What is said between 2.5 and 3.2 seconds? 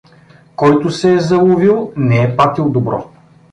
добро.